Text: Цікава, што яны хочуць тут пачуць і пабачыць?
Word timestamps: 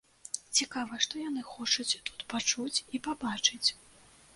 Цікава, 0.59 0.99
што 1.05 1.21
яны 1.29 1.45
хочуць 1.51 1.97
тут 2.09 2.27
пачуць 2.35 2.75
і 2.95 3.05
пабачыць? 3.11 3.65